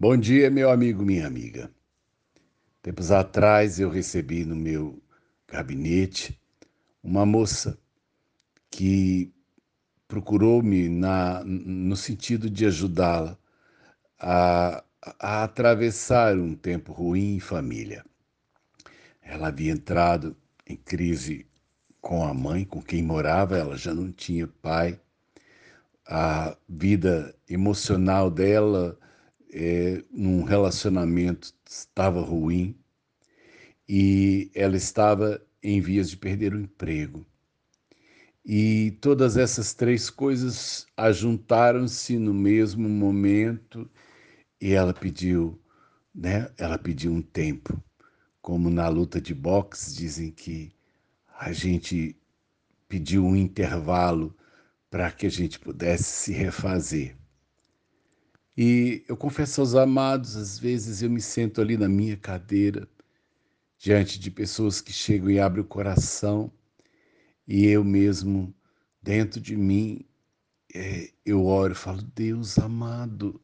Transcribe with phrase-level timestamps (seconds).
[0.00, 1.68] Bom dia, meu amigo, minha amiga.
[2.80, 5.02] Tempos atrás eu recebi no meu
[5.48, 6.40] gabinete
[7.02, 7.76] uma moça
[8.70, 9.34] que
[10.06, 13.36] procurou-me no sentido de ajudá-la
[14.20, 14.84] a,
[15.18, 18.04] a atravessar um tempo ruim em família.
[19.20, 21.44] Ela havia entrado em crise
[22.00, 25.00] com a mãe, com quem morava, ela já não tinha pai.
[26.06, 28.96] A vida emocional dela
[29.52, 32.76] é, num relacionamento estava ruim
[33.88, 37.24] e ela estava em vias de perder o emprego.
[38.44, 43.88] E todas essas três coisas ajuntaram-se no mesmo momento
[44.60, 45.60] e ela pediu,
[46.14, 46.50] né?
[46.56, 47.82] Ela pediu um tempo.
[48.40, 50.72] Como na luta de boxe dizem que
[51.38, 52.16] a gente
[52.88, 54.34] pediu um intervalo
[54.90, 57.16] para que a gente pudesse se refazer.
[58.60, 62.88] E eu confesso aos amados, às vezes eu me sento ali na minha cadeira,
[63.78, 66.50] diante de pessoas que chegam e abrem o coração,
[67.46, 68.52] e eu mesmo,
[69.00, 70.04] dentro de mim,
[70.74, 73.40] é, eu oro e falo: Deus amado,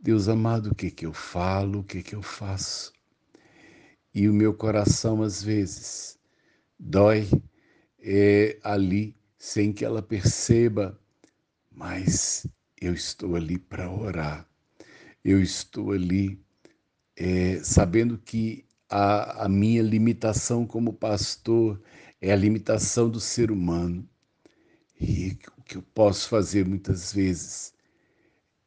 [0.00, 2.94] Deus amado, o que que eu falo, o que que eu faço?
[4.14, 6.18] E o meu coração, às vezes,
[6.78, 7.28] dói
[7.98, 10.98] é, ali, sem que ela perceba,
[11.70, 12.46] mas
[12.80, 14.48] eu estou ali para orar.
[15.24, 16.42] Eu estou ali
[17.16, 21.80] é, sabendo que a, a minha limitação como pastor
[22.20, 24.08] é a limitação do ser humano.
[25.00, 27.74] E o que eu posso fazer muitas vezes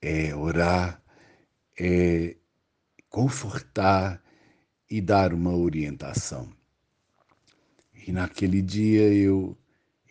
[0.01, 1.01] é orar,
[1.79, 2.35] é
[3.09, 4.23] confortar
[4.89, 6.51] e dar uma orientação.
[8.05, 9.57] E naquele dia eu,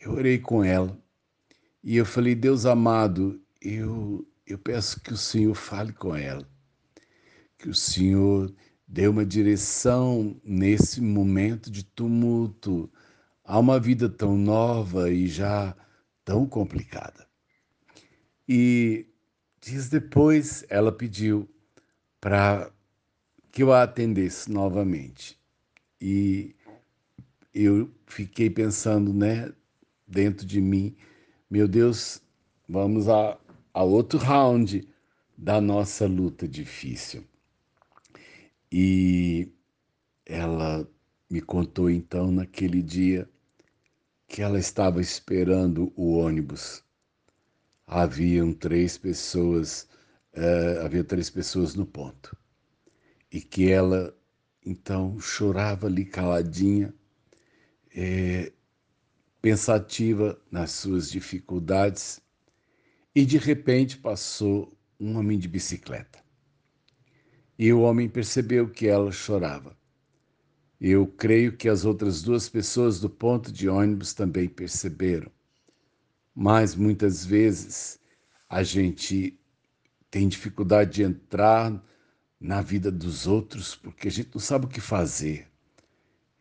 [0.01, 0.99] eu orei com ela
[1.83, 6.47] e eu falei: Deus amado, eu, eu peço que o Senhor fale com ela,
[7.57, 8.53] que o Senhor
[8.87, 12.93] dê uma direção nesse momento de tumulto
[13.45, 15.77] a uma vida tão nova e já
[16.25, 17.27] tão complicada.
[18.49, 19.07] E
[19.61, 21.49] dias depois ela pediu
[22.21, 22.71] para
[23.51, 25.39] que eu a atendesse novamente.
[26.01, 26.55] E
[27.55, 29.53] eu fiquei pensando, né,
[30.07, 30.97] dentro de mim,
[31.51, 32.21] meu Deus,
[32.69, 33.39] vamos a
[33.75, 34.87] a outro round
[35.37, 37.25] da nossa luta difícil.
[38.71, 39.51] E
[40.25, 40.89] ela
[41.29, 43.29] me contou então naquele dia
[44.27, 46.83] que ela estava esperando o ônibus.
[47.87, 49.89] Haviam três pessoas,
[50.35, 52.37] uh, havia três pessoas no ponto.
[53.31, 54.17] E que ela
[54.65, 56.95] então chorava ali caladinha,
[57.95, 58.53] é,
[59.43, 62.22] pensativa nas suas dificuldades
[63.15, 66.23] e de repente passou um homem de bicicleta.
[67.59, 69.77] E o homem percebeu que ela chorava.
[70.81, 75.31] Eu creio que as outras duas pessoas do ponto de ônibus também perceberam.
[76.35, 78.01] Mas muitas vezes
[78.49, 79.39] a gente
[80.11, 81.83] tem dificuldade de entrar
[82.41, 85.47] na vida dos outros porque a gente não sabe o que fazer.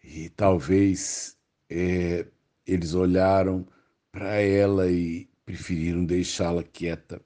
[0.03, 1.37] E talvez
[1.69, 2.25] é,
[2.65, 3.67] eles olharam
[4.11, 7.22] para ela e preferiram deixá-la quieta.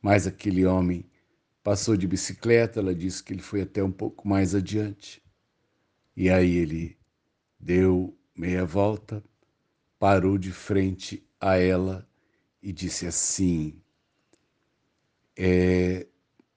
[0.00, 1.04] Mas aquele homem
[1.62, 5.22] passou de bicicleta, ela disse que ele foi até um pouco mais adiante.
[6.16, 6.98] E aí ele
[7.58, 9.22] deu meia volta,
[9.98, 12.08] parou de frente a ela
[12.62, 13.80] e disse assim:
[15.36, 16.06] é,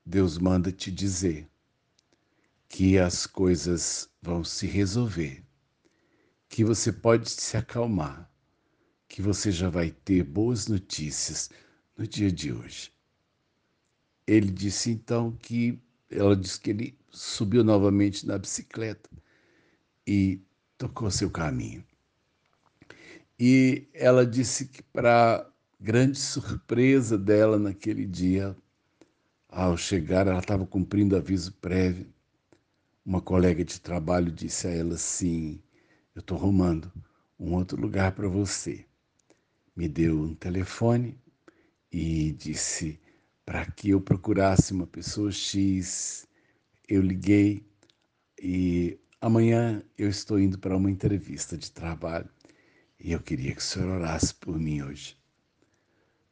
[0.06, 1.48] Deus manda te dizer
[2.68, 5.44] que as coisas vão se resolver,
[6.48, 8.31] que você pode se acalmar,
[9.12, 11.50] que você já vai ter boas notícias
[11.98, 12.94] no dia de hoje.
[14.26, 15.78] Ele disse então que
[16.10, 19.10] ela disse que ele subiu novamente na bicicleta
[20.08, 20.40] e
[20.78, 21.84] tocou seu caminho.
[23.38, 25.46] E ela disse que para
[25.78, 28.56] grande surpresa dela naquele dia,
[29.50, 32.08] ao chegar, ela estava cumprindo aviso prévio.
[33.06, 35.62] Uma colega de trabalho disse a ela assim:
[36.16, 36.90] Eu estou arrumando
[37.38, 38.86] um outro lugar para você
[39.76, 41.18] me deu um telefone
[41.92, 43.00] e disse
[43.46, 46.28] para que eu procurasse uma pessoa X.
[46.88, 47.66] Eu liguei
[48.42, 52.30] e amanhã eu estou indo para uma entrevista de trabalho
[53.00, 55.18] e eu queria que o senhor orasse por mim hoje.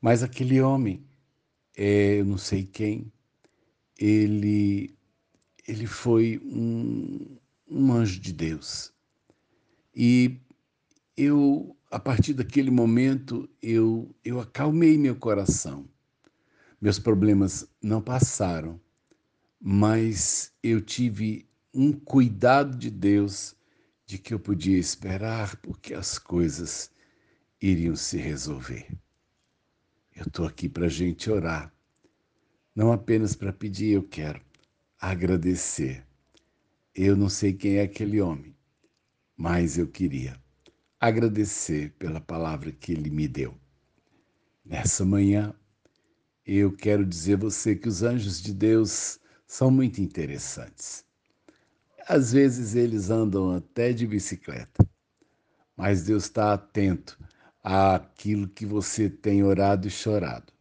[0.01, 1.03] Mas aquele homem,
[1.75, 3.12] é, eu não sei quem,
[3.97, 4.95] ele,
[5.68, 7.38] ele foi um,
[7.68, 8.94] um anjo de Deus.
[9.94, 10.39] E
[11.18, 15.89] eu a partir daquele momento, eu, eu acalmei meu coração.
[16.80, 18.80] Meus problemas não passaram,
[19.59, 23.56] mas eu tive um cuidado de Deus
[24.06, 26.91] de que eu podia esperar porque as coisas
[27.62, 28.88] iriam se resolver.
[30.15, 31.74] Eu estou aqui para a gente orar,
[32.75, 34.41] não apenas para pedir, eu quero
[35.00, 36.06] agradecer.
[36.94, 38.56] Eu não sei quem é aquele homem,
[39.36, 40.39] mas eu queria
[41.00, 43.57] agradecer pela palavra que ele me deu.
[44.66, 45.56] Nessa manhã,
[46.46, 51.06] eu quero dizer a você que os anjos de Deus são muito interessantes.
[52.07, 54.86] Às vezes eles andam até de bicicleta,
[55.78, 57.18] mas Deus está atento
[57.63, 60.51] àquilo que você tem orado e chorado.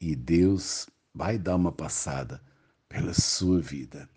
[0.00, 2.40] E Deus vai dar uma passada
[2.88, 4.08] pela sua vida.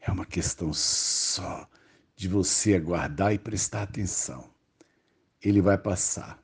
[0.00, 1.68] É uma questão só
[2.16, 4.51] de você aguardar e prestar atenção.
[5.44, 6.40] Ele vai passar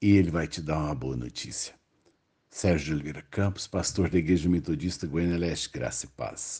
[0.00, 1.74] e ele vai te dar uma boa notícia.
[2.48, 6.52] Sérgio de Oliveira Campos, pastor da Igreja Metodista Goiânia Leste, Graça e Paz.